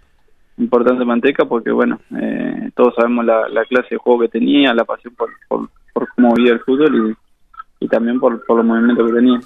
importante 0.57 1.05
Manteca 1.05 1.45
porque, 1.45 1.71
bueno, 1.71 1.99
eh, 2.19 2.71
todos 2.75 2.95
sabemos 2.95 3.25
la, 3.25 3.65
clase 3.69 3.89
de 3.91 3.97
juego 3.97 4.21
que 4.21 4.29
tenía, 4.29 4.73
la 4.73 4.83
pasión 4.83 5.13
por, 5.15 5.29
por, 5.47 5.69
cómo 6.15 6.33
vivía 6.33 6.53
el 6.53 6.59
fútbol 6.61 7.15
y, 7.79 7.85
y 7.85 7.87
también 7.87 8.19
por, 8.19 8.43
por 8.45 8.57
los 8.57 8.65
movimientos 8.65 9.07
que 9.07 9.13
tenía. 9.13 9.39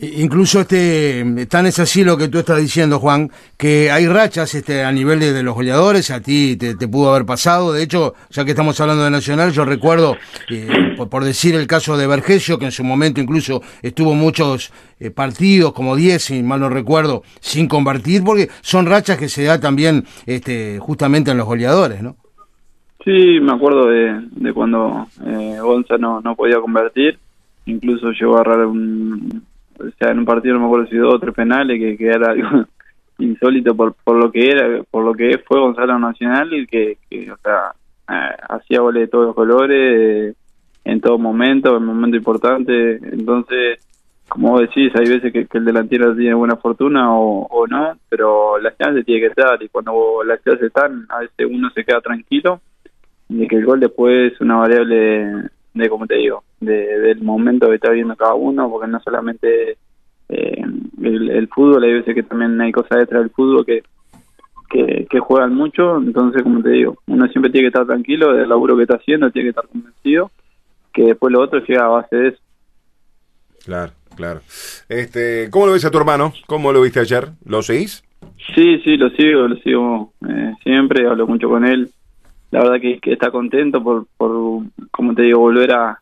Incluso 0.00 0.60
este, 0.60 1.46
tan 1.50 1.66
es 1.66 1.80
así 1.80 2.04
lo 2.04 2.16
que 2.16 2.28
tú 2.28 2.38
estás 2.38 2.60
diciendo, 2.60 3.00
Juan, 3.00 3.30
que 3.56 3.90
hay 3.90 4.06
rachas 4.06 4.54
este, 4.54 4.84
a 4.84 4.92
nivel 4.92 5.18
de, 5.18 5.42
los 5.42 5.56
goleadores, 5.56 6.12
a 6.12 6.20
ti 6.20 6.56
te, 6.56 6.76
pudo 6.86 7.10
haber 7.10 7.26
pasado. 7.26 7.72
De 7.72 7.82
hecho, 7.82 8.14
ya 8.30 8.44
que 8.44 8.52
estamos 8.52 8.80
hablando 8.80 9.02
de 9.02 9.10
Nacional, 9.10 9.50
yo 9.50 9.64
recuerdo, 9.64 10.16
eh, 10.50 10.68
por, 11.10 11.24
decir 11.24 11.56
el 11.56 11.66
caso 11.66 11.96
de 11.96 12.06
Vergesio, 12.06 12.60
que 12.60 12.66
en 12.66 12.70
su 12.70 12.84
momento 12.84 13.20
incluso 13.20 13.60
estuvo 13.82 14.14
muchos 14.14 14.72
eh, 15.00 15.10
partidos, 15.10 15.72
como 15.72 15.96
10, 15.96 16.22
si 16.22 16.42
mal 16.44 16.60
no 16.60 16.68
recuerdo, 16.68 17.24
sin 17.40 17.66
convertir, 17.66 18.22
porque 18.22 18.48
son 18.60 18.86
rachas 18.86 19.18
que 19.18 19.28
se 19.28 19.42
da 19.42 19.58
también 19.58 20.04
este, 20.26 20.78
justamente 20.78 21.32
en 21.32 21.38
los 21.38 21.46
goleadores, 21.46 22.04
¿no? 22.04 22.14
Sí, 23.04 23.40
me 23.40 23.52
acuerdo 23.52 23.88
de, 23.88 24.20
de 24.30 24.52
cuando 24.52 25.08
eh, 25.26 25.58
Gonza 25.60 25.98
no, 25.98 26.20
no 26.20 26.36
podía 26.36 26.60
convertir, 26.60 27.18
incluso 27.66 28.12
llegó 28.12 28.36
a 28.36 28.42
agarrar 28.42 28.66
un 28.66 29.47
o 29.78 29.90
sea, 29.98 30.10
en 30.10 30.18
un 30.18 30.24
partido 30.24 30.54
no 30.54 30.60
me 30.60 30.66
acuerdo 30.66 30.86
si 30.86 30.96
dos 30.96 31.14
o 31.14 31.18
tres 31.18 31.34
penales, 31.34 31.78
que, 31.78 31.96
que 31.96 32.06
era 32.06 32.32
algo 32.32 32.64
insólito 33.18 33.74
por, 33.74 33.94
por 33.94 34.16
lo 34.16 34.30
que 34.30 34.48
era, 34.48 34.82
por 34.90 35.04
lo 35.04 35.14
que 35.14 35.38
fue 35.38 35.60
Gonzalo 35.60 35.98
Nacional 35.98 36.52
y 36.52 36.66
que, 36.66 36.98
o 37.32 37.36
sea, 37.38 37.72
eh, 38.08 38.36
hacía 38.48 38.80
goles 38.80 39.02
de 39.02 39.08
todos 39.08 39.26
los 39.26 39.34
colores, 39.34 40.36
en 40.84 41.00
todo 41.00 41.18
momento, 41.18 41.76
en 41.76 41.84
momento 41.84 42.16
importante, 42.16 42.96
entonces, 42.96 43.78
como 44.28 44.60
decís, 44.60 44.92
hay 44.94 45.06
veces 45.08 45.32
que, 45.32 45.46
el 45.52 45.64
delantero 45.64 46.14
tiene 46.16 46.34
buena 46.34 46.56
fortuna 46.56 47.12
o, 47.12 47.66
no, 47.68 47.98
pero 48.08 48.58
las 48.58 48.76
chances 48.78 49.04
tiene 49.04 49.20
que 49.20 49.26
estar 49.26 49.62
y 49.62 49.68
cuando 49.68 50.22
las 50.24 50.42
chances 50.42 50.68
están, 50.68 51.06
a 51.10 51.20
veces 51.20 51.46
uno 51.50 51.68
se 51.70 51.84
queda 51.84 52.00
tranquilo 52.00 52.60
y 53.28 53.46
que 53.46 53.56
el 53.56 53.66
gol 53.66 53.80
después 53.80 54.32
es 54.32 54.40
una 54.40 54.56
variable 54.56 55.50
de, 55.74 55.88
como 55.88 56.06
te 56.06 56.16
digo, 56.16 56.42
de, 56.60 56.98
del 57.00 57.22
momento 57.22 57.68
que 57.68 57.76
está 57.76 57.90
viendo 57.90 58.16
cada 58.16 58.34
uno, 58.34 58.70
porque 58.70 58.88
no 58.88 59.00
solamente 59.00 59.78
eh, 60.28 60.64
el, 61.02 61.48
fútbol, 61.48 61.84
hay 61.84 61.94
veces 61.94 62.14
que 62.14 62.22
también 62.22 62.60
hay 62.60 62.72
cosas 62.72 62.98
detrás 62.98 63.22
del 63.22 63.30
fútbol 63.30 63.64
que, 63.64 63.82
que, 65.08 65.18
juegan 65.20 65.54
mucho, 65.54 65.96
entonces, 65.98 66.42
como 66.42 66.62
te 66.62 66.70
digo, 66.70 66.96
uno 67.06 67.26
siempre 67.28 67.50
tiene 67.50 67.64
que 67.64 67.68
estar 67.68 67.86
tranquilo 67.86 68.34
del 68.34 68.48
laburo 68.48 68.76
que 68.76 68.82
está 68.82 68.96
haciendo, 68.96 69.30
tiene 69.30 69.46
que 69.46 69.50
estar 69.50 69.68
convencido, 69.68 70.30
que 70.92 71.02
después 71.04 71.32
lo 71.32 71.40
otro 71.40 71.60
llega 71.60 71.84
a 71.84 71.88
base 71.88 72.16
de 72.16 72.28
eso. 72.28 72.38
Claro, 73.64 73.92
claro. 74.16 74.40
Este, 74.88 75.48
¿Cómo 75.50 75.66
lo 75.66 75.72
ves 75.72 75.84
a 75.84 75.90
tu 75.90 75.98
hermano? 75.98 76.32
¿Cómo 76.46 76.72
lo 76.72 76.82
viste 76.82 77.00
ayer? 77.00 77.28
¿Lo 77.44 77.62
seguís? 77.62 78.04
Sí, 78.54 78.80
sí, 78.84 78.96
lo 78.96 79.10
sigo, 79.10 79.48
lo 79.48 79.56
sigo 79.56 80.12
eh, 80.28 80.54
siempre, 80.62 81.06
hablo 81.06 81.26
mucho 81.26 81.48
con 81.48 81.64
él 81.64 81.90
la 82.50 82.60
verdad 82.60 82.80
que, 82.80 83.12
está 83.12 83.30
contento 83.30 83.82
por, 83.82 84.06
por, 84.16 84.62
como 84.90 85.14
te 85.14 85.22
digo, 85.22 85.40
volver 85.40 85.72
a, 85.72 86.00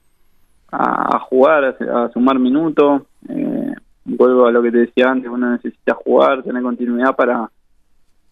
a, 0.79 1.19
jugar, 1.21 1.65
a, 1.65 2.11
sumar 2.13 2.39
minutos. 2.39 3.03
Eh, 3.29 3.73
vuelvo 4.05 4.47
a 4.47 4.53
lo 4.53 4.63
que 4.63 4.71
te 4.71 4.79
decía 4.79 5.11
antes, 5.11 5.31
uno 5.31 5.51
necesita 5.51 5.95
jugar, 5.95 6.43
tener 6.43 6.63
continuidad 6.63 7.17
para, 7.17 7.51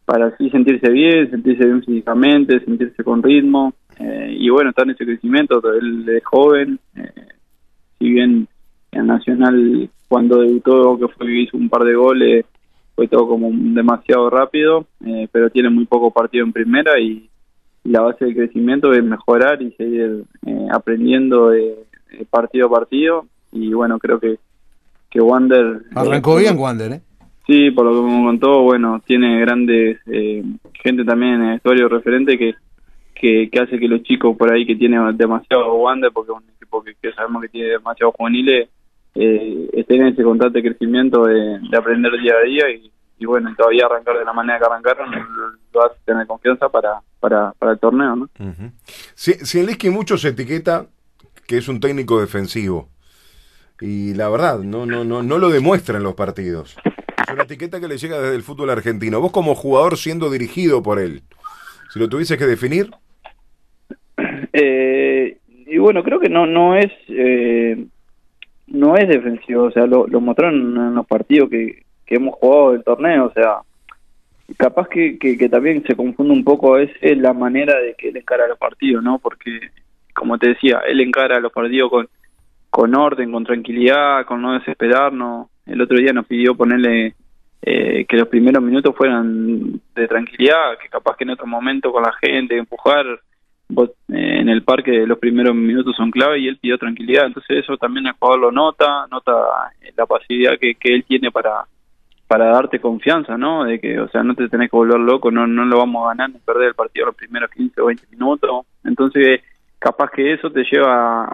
para 0.04 0.26
así 0.26 0.50
sentirse 0.50 0.90
bien, 0.90 1.30
sentirse 1.30 1.64
bien 1.64 1.82
físicamente, 1.82 2.64
sentirse 2.64 3.02
con 3.02 3.22
ritmo. 3.22 3.72
Eh, 3.98 4.36
y 4.38 4.48
bueno, 4.50 4.70
está 4.70 4.82
en 4.82 4.90
ese 4.90 5.04
crecimiento, 5.04 5.60
él 5.72 6.08
es 6.08 6.24
joven, 6.24 6.78
eh, 6.96 7.28
si 7.98 8.10
bien 8.10 8.48
en 8.92 9.06
Nacional 9.06 9.88
cuando 10.08 10.40
debutó, 10.40 10.98
que 10.98 11.08
fue 11.08 11.32
hizo 11.32 11.56
un 11.56 11.68
par 11.68 11.82
de 11.84 11.94
goles, 11.94 12.44
fue 12.94 13.08
todo 13.08 13.26
como 13.26 13.50
demasiado 13.50 14.30
rápido, 14.30 14.86
pero 15.32 15.50
tiene 15.50 15.68
muy 15.68 15.84
poco 15.84 16.12
partido 16.12 16.44
en 16.44 16.52
primera 16.52 17.00
y 17.00 17.28
la 17.84 18.00
base 18.00 18.24
del 18.24 18.34
crecimiento 18.34 18.92
es 18.92 19.04
mejorar 19.04 19.60
y 19.62 19.70
seguir 19.72 20.24
eh, 20.46 20.66
aprendiendo 20.72 21.50
de, 21.50 21.76
partido 22.30 22.66
a 22.66 22.70
partido 22.70 23.26
y 23.52 23.72
bueno 23.72 23.98
creo 23.98 24.18
que 24.18 24.38
que 25.10 25.20
Wander 25.20 25.82
eh, 25.84 25.92
arrancó 25.94 26.36
bien 26.36 26.58
Wander 26.58 26.92
¿eh? 26.92 27.00
sí 27.46 27.70
por 27.70 27.86
lo 27.86 27.94
que 27.94 28.10
me 28.10 28.24
contó 28.24 28.62
bueno 28.62 29.02
tiene 29.06 29.40
grandes 29.40 29.98
eh, 30.06 30.44
gente 30.82 31.04
también 31.04 31.34
en 31.34 31.42
el 31.50 31.56
historia 31.56 31.88
referente 31.88 32.38
que, 32.38 32.54
que, 33.14 33.60
hace 33.60 33.78
que 33.78 33.88
los 33.88 34.02
chicos 34.02 34.36
por 34.36 34.52
ahí 34.52 34.66
que 34.66 34.76
tienen 34.76 35.16
demasiado 35.16 35.74
Wander 35.74 36.12
porque 36.12 36.32
es 36.32 36.38
un 36.38 36.50
equipo 36.56 36.82
que, 36.82 37.12
sabemos 37.12 37.42
que 37.42 37.48
tiene 37.48 37.70
demasiado 37.70 38.12
juveniles 38.12 38.68
estén 39.14 40.02
en 40.02 40.08
ese 40.08 40.24
constante 40.24 40.60
crecimiento 40.60 41.24
de, 41.24 41.60
de 41.60 41.76
aprender 41.76 42.12
día 42.20 42.34
a 42.34 42.44
día 42.44 42.70
y 42.70 42.90
y 43.18 43.26
bueno, 43.26 43.54
todavía 43.56 43.86
arrancar 43.86 44.18
de 44.18 44.24
la 44.24 44.32
manera 44.32 44.58
que 44.58 44.64
arrancaron 44.64 45.10
lo 45.72 45.84
hace 45.84 45.96
tener 46.04 46.26
confianza 46.26 46.68
para, 46.68 47.00
para, 47.20 47.52
para 47.52 47.72
el 47.72 47.78
torneo, 47.78 48.16
¿no? 48.16 48.28
Si, 49.14 49.32
si 49.32 49.60
el 49.60 49.92
mucho 49.92 50.18
se 50.18 50.28
etiqueta 50.28 50.86
que 51.46 51.58
es 51.58 51.68
un 51.68 51.80
técnico 51.80 52.20
defensivo 52.20 52.88
y 53.80 54.14
la 54.14 54.28
verdad, 54.28 54.60
no, 54.60 54.86
no, 54.86 55.04
no, 55.04 55.22
no 55.22 55.38
lo 55.38 55.48
demuestra 55.50 55.98
en 55.98 56.04
los 56.04 56.14
partidos. 56.14 56.76
Es 57.26 57.32
una 57.32 57.42
etiqueta 57.42 57.80
que 57.80 57.88
le 57.88 57.98
llega 57.98 58.20
desde 58.20 58.36
el 58.36 58.42
fútbol 58.42 58.70
argentino. 58.70 59.20
Vos 59.20 59.32
como 59.32 59.54
jugador 59.54 59.96
siendo 59.96 60.30
dirigido 60.30 60.82
por 60.82 60.98
él, 61.00 61.22
si 61.92 61.98
lo 61.98 62.08
tuvieses 62.08 62.38
que 62.38 62.46
definir. 62.46 62.90
Eh, 64.52 65.38
y 65.66 65.78
bueno, 65.78 66.04
creo 66.04 66.20
que 66.20 66.28
no, 66.28 66.46
no 66.46 66.76
es... 66.76 66.92
Eh, 67.08 67.86
no 68.66 68.96
es 68.96 69.08
defensivo, 69.08 69.64
o 69.64 69.70
sea, 69.70 69.86
lo, 69.86 70.06
lo 70.06 70.20
mostraron 70.20 70.54
en 70.54 70.94
los 70.94 71.06
partidos 71.06 71.50
que, 71.50 71.82
que 72.06 72.16
hemos 72.16 72.34
jugado 72.36 72.72
del 72.72 72.84
torneo, 72.84 73.26
o 73.26 73.32
sea, 73.32 73.58
capaz 74.56 74.88
que, 74.88 75.18
que, 75.18 75.48
también 75.48 75.84
se 75.86 75.94
confunde 75.94 76.32
un 76.32 76.44
poco 76.44 76.78
es, 76.78 76.90
la 77.02 77.32
manera 77.32 77.78
de 77.78 77.94
que 77.94 78.08
él 78.08 78.16
encara 78.16 78.48
los 78.48 78.58
partidos, 78.58 79.02
¿no? 79.02 79.18
Porque, 79.18 79.70
como 80.14 80.38
te 80.38 80.50
decía, 80.50 80.80
él 80.86 81.00
encara 81.00 81.40
los 81.40 81.52
partidos 81.52 81.90
con, 81.90 82.08
con 82.70 82.94
orden, 82.96 83.32
con 83.32 83.44
tranquilidad, 83.44 84.24
con 84.24 84.42
no 84.42 84.54
desesperarnos. 84.54 85.48
El 85.66 85.80
otro 85.80 85.96
día 85.98 86.12
nos 86.12 86.26
pidió 86.26 86.54
ponerle 86.54 87.14
eh, 87.62 88.04
que 88.06 88.16
los 88.16 88.28
primeros 88.28 88.62
minutos 88.62 88.94
fueran 88.96 89.80
de 89.94 90.08
tranquilidad, 90.08 90.78
que 90.80 90.88
capaz 90.88 91.16
que 91.16 91.24
en 91.24 91.30
otro 91.30 91.46
momento 91.46 91.92
con 91.92 92.02
la 92.02 92.12
gente, 92.20 92.56
empujar, 92.56 93.06
eh, 93.06 93.86
en 94.08 94.48
el 94.48 94.62
parque 94.62 95.06
los 95.06 95.18
primeros 95.18 95.54
minutos 95.54 95.96
son 95.96 96.10
clave 96.10 96.38
y 96.38 96.48
él 96.48 96.58
pidió 96.58 96.76
tranquilidad, 96.76 97.26
entonces 97.26 97.58
eso 97.58 97.76
también 97.78 98.06
el 98.06 98.12
jugador 98.12 98.40
lo 98.40 98.52
nota, 98.52 99.06
nota 99.10 99.32
la 99.96 100.06
pasividad 100.06 100.58
que, 100.60 100.74
que 100.74 100.94
él 100.94 101.04
tiene 101.04 101.30
para, 101.30 101.64
para 102.26 102.46
darte 102.46 102.80
confianza, 102.80 103.38
¿no? 103.38 103.64
De 103.64 103.78
que, 103.78 104.00
o 104.00 104.08
sea, 104.08 104.22
no 104.22 104.34
te 104.34 104.48
tenés 104.48 104.70
que 104.70 104.76
volver 104.76 104.98
loco, 104.98 105.30
no, 105.30 105.46
no 105.46 105.64
lo 105.64 105.78
vamos 105.78 106.04
a 106.04 106.08
ganar 106.08 106.30
ni 106.30 106.38
perder 106.38 106.68
el 106.68 106.74
partido 106.74 107.06
los 107.06 107.16
primeros 107.16 107.50
15 107.50 107.80
o 107.80 107.86
20 107.86 108.06
minutos. 108.10 108.66
Entonces, 108.84 109.40
capaz 109.84 110.10
que 110.12 110.32
eso 110.32 110.50
te 110.50 110.64
lleva 110.64 111.26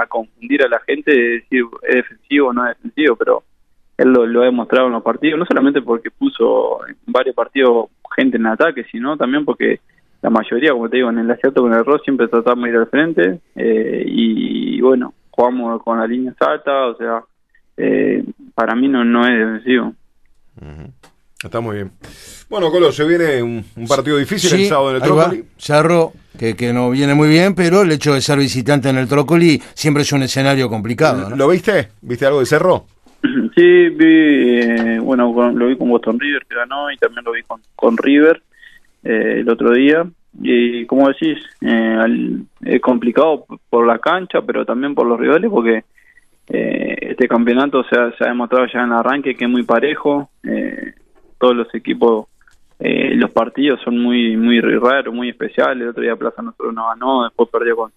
a, 0.00 0.04
confundir 0.08 0.64
a 0.64 0.68
la 0.68 0.80
gente 0.80 1.12
de 1.12 1.28
decir 1.38 1.64
es 1.82 1.94
defensivo 1.94 2.48
o 2.48 2.52
no 2.52 2.68
es 2.68 2.76
defensivo, 2.76 3.14
pero 3.14 3.44
él 3.96 4.12
lo, 4.12 4.42
ha 4.42 4.46
demostrado 4.46 4.88
en 4.88 4.94
los 4.94 5.02
partidos, 5.02 5.38
no 5.38 5.46
solamente 5.46 5.80
porque 5.80 6.10
puso 6.10 6.80
en 6.88 6.96
varios 7.06 7.36
partidos 7.36 7.86
gente 8.16 8.36
en 8.36 8.46
ataque, 8.46 8.84
sino 8.90 9.16
también 9.16 9.44
porque 9.44 9.80
la 10.22 10.30
mayoría, 10.30 10.72
como 10.72 10.88
te 10.88 10.96
digo, 10.96 11.10
en 11.10 11.20
el 11.20 11.30
acierto 11.30 11.62
con 11.62 11.72
el 11.72 11.80
error 11.80 12.00
siempre 12.02 12.26
tratamos 12.26 12.64
de 12.64 12.70
ir 12.70 12.76
al 12.76 12.88
frente 12.88 13.40
eh, 13.54 14.04
y, 14.06 14.80
bueno, 14.80 15.14
jugamos 15.30 15.80
con 15.82 15.98
la 15.98 16.06
línea 16.06 16.34
alta, 16.40 16.86
o 16.86 16.96
sea, 16.96 17.22
eh, 17.76 18.24
para 18.56 18.74
mí 18.74 18.88
no, 18.88 19.04
no 19.04 19.24
es 19.24 19.38
defensivo. 19.38 19.94
Está 21.44 21.60
muy 21.60 21.76
bien. 21.76 21.92
Bueno, 22.48 22.70
Colo, 22.70 22.92
se 22.92 23.04
viene 23.04 23.42
un, 23.42 23.64
partido 23.88 24.18
difícil 24.18 24.60
el 24.60 24.66
sábado 24.66 24.90
en 24.90 24.96
el 24.96 25.02
Trócoli. 25.02 25.44
Cerro, 25.56 26.12
que, 26.38 26.54
que 26.54 26.72
no 26.72 26.90
viene 26.90 27.14
muy 27.14 27.28
bien, 27.28 27.54
pero 27.54 27.82
el 27.82 27.90
hecho 27.90 28.14
de 28.14 28.20
ser 28.20 28.38
visitante 28.38 28.88
en 28.88 28.98
el 28.98 29.08
Trócoli 29.08 29.60
siempre 29.74 30.02
es 30.02 30.12
un 30.12 30.22
escenario 30.22 30.68
complicado. 30.68 31.34
¿Lo 31.34 31.48
viste? 31.48 31.88
¿Viste 32.02 32.26
algo 32.26 32.40
de 32.40 32.46
Cerro? 32.46 32.86
Sí, 33.54 33.88
vi, 33.88 34.60
eh, 34.60 34.98
bueno, 35.00 35.52
lo 35.52 35.66
vi 35.68 35.76
con 35.76 35.88
Boston 35.88 36.18
River 36.18 36.44
que 36.48 36.56
ganó 36.56 36.90
y 36.90 36.96
también 36.96 37.24
lo 37.24 37.32
vi 37.32 37.42
con, 37.42 37.60
con 37.76 37.96
River 37.96 38.42
eh, 39.04 39.40
el 39.40 39.48
otro 39.48 39.72
día. 39.72 40.04
Y 40.42 40.84
como 40.86 41.08
decís, 41.08 41.38
eh, 41.60 41.98
es 42.62 42.80
complicado 42.80 43.46
por 43.70 43.86
la 43.86 43.98
cancha, 43.98 44.42
pero 44.42 44.64
también 44.64 44.94
por 44.94 45.06
los 45.06 45.18
rivales, 45.18 45.50
porque 45.50 45.84
este 46.46 47.26
campeonato 47.26 47.84
se 47.84 47.98
ha, 47.98 48.12
se 48.18 48.24
ha, 48.24 48.28
demostrado 48.28 48.66
ya 48.66 48.80
en 48.80 48.86
el 48.86 48.98
arranque 48.98 49.34
que 49.34 49.44
es 49.44 49.50
muy 49.50 49.62
parejo. 49.62 50.28
todos 51.38 51.56
los 51.56 51.72
equipos, 51.74 52.26
los 52.78 53.30
partidos 53.30 53.80
son 53.82 53.98
muy 53.98 54.36
muy 54.36 54.60
raros, 54.60 55.14
muy 55.14 55.30
especiales. 55.30 55.82
El 55.82 55.88
otro 55.88 56.02
día 56.02 56.16
Plaza 56.16 56.42
nosotros 56.42 56.74
no 56.74 56.88
ganó, 56.88 57.24
después 57.24 57.48
perdió 57.50 57.76
con, 57.76 57.92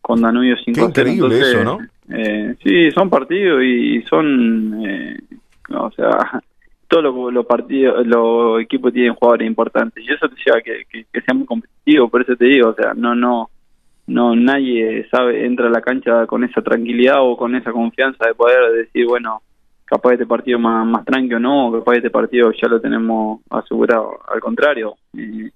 con 0.00 0.20
Danubio 0.20 0.56
5 0.62 0.78
Qué 0.78 0.84
increíble 0.84 1.38
eso, 1.38 1.64
¿no? 1.64 1.78
Eh, 2.10 2.54
sí, 2.62 2.90
son 2.90 3.08
partidos 3.08 3.62
y 3.62 4.02
son, 4.02 4.84
eh, 4.84 5.18
o 5.70 5.90
sea, 5.92 6.42
todos 6.88 7.32
los, 7.32 7.46
partidos, 7.46 8.06
los 8.06 8.60
equipos 8.60 8.92
tienen 8.92 9.14
jugadores 9.14 9.46
importantes 9.46 10.04
y 10.04 10.12
eso 10.12 10.28
te 10.28 10.36
lleva 10.44 10.58
a 10.58 10.60
que, 10.60 10.82
que, 10.90 11.20
sea 11.22 11.34
muy 11.34 11.46
competitivo, 11.46 12.08
por 12.08 12.20
eso 12.20 12.36
te 12.36 12.44
digo, 12.44 12.68
o 12.68 12.74
sea, 12.74 12.92
no, 12.94 13.14
no, 13.14 13.48
no, 14.06 14.36
nadie 14.36 15.08
sabe, 15.10 15.46
entra 15.46 15.68
a 15.68 15.70
la 15.70 15.80
cancha 15.80 16.26
con 16.26 16.44
esa 16.44 16.60
tranquilidad 16.60 17.16
o 17.20 17.36
con 17.36 17.54
esa 17.54 17.72
confianza 17.72 18.26
de 18.26 18.34
poder 18.34 18.72
decir, 18.72 19.06
bueno, 19.06 19.40
capaz 19.84 20.12
este 20.14 20.26
partido 20.26 20.58
más, 20.58 20.86
más 20.86 21.04
tranquilo 21.04 21.38
no, 21.38 21.72
capaz 21.72 21.96
este 21.96 22.10
partido 22.10 22.50
ya 22.52 22.68
lo 22.68 22.80
tenemos 22.80 23.40
asegurado, 23.50 24.18
al 24.32 24.40
contrario. 24.40 24.94
Eh, 25.16 25.50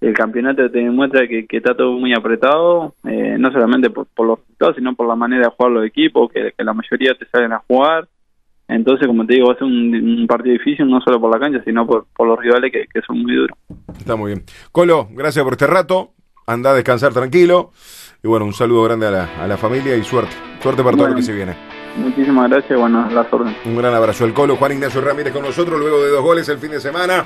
el 0.00 0.14
campeonato 0.14 0.70
te 0.70 0.78
demuestra 0.78 1.26
que, 1.26 1.46
está 1.50 1.74
todo 1.74 1.92
muy 1.92 2.12
apretado, 2.12 2.94
eh, 3.04 3.36
no 3.38 3.50
solamente 3.50 3.90
por, 3.90 4.06
los 4.18 4.38
resultados, 4.40 4.76
sino 4.76 4.94
por 4.94 5.08
la 5.08 5.16
manera 5.16 5.46
de 5.46 5.54
jugar 5.56 5.72
los 5.72 5.86
equipos, 5.86 6.30
que, 6.30 6.52
la 6.58 6.74
mayoría 6.74 7.14
te 7.14 7.26
salen 7.26 7.52
a 7.52 7.62
jugar. 7.66 8.06
Entonces, 8.68 9.06
como 9.06 9.26
te 9.26 9.34
digo, 9.34 9.48
va 9.48 9.54
a 9.54 9.56
ser 9.56 9.64
un, 9.64 10.26
partido 10.26 10.52
difícil, 10.54 10.88
no 10.88 11.00
solo 11.00 11.20
por 11.20 11.30
la 11.32 11.40
cancha, 11.40 11.62
sino 11.64 11.86
por, 11.86 12.06
los 12.18 12.38
rivales 12.38 12.72
que, 12.72 13.00
son 13.06 13.22
muy 13.22 13.34
duros. 13.34 13.56
Está 13.96 14.16
muy 14.16 14.32
bien. 14.32 14.44
Colo, 14.72 15.08
gracias 15.10 15.42
por 15.42 15.54
este 15.54 15.66
rato. 15.66 16.12
Anda 16.46 16.70
a 16.70 16.74
descansar 16.74 17.12
tranquilo. 17.12 17.70
Y 18.22 18.28
bueno, 18.28 18.44
un 18.44 18.52
saludo 18.52 18.84
grande 18.84 19.06
a 19.06 19.10
la, 19.10 19.42
a 19.42 19.46
la 19.46 19.56
familia 19.56 19.96
y 19.96 20.02
suerte. 20.02 20.34
Suerte 20.60 20.82
para 20.82 20.96
todo 20.96 21.08
lo 21.08 21.14
que 21.14 21.22
se 21.22 21.32
viene. 21.32 21.73
Muchísimas 21.96 22.50
gracias, 22.50 22.78
bueno, 22.78 23.08
las 23.10 23.32
órdenes. 23.32 23.56
Un 23.64 23.76
gran 23.76 23.94
abrazo 23.94 24.24
al 24.24 24.34
Colo, 24.34 24.56
Juan 24.56 24.72
Ignacio 24.72 25.00
Ramírez 25.00 25.32
con 25.32 25.42
nosotros, 25.42 25.78
luego 25.78 26.02
de 26.02 26.10
dos 26.10 26.22
goles 26.22 26.48
el 26.48 26.58
fin 26.58 26.72
de 26.72 26.80
semana. 26.80 27.24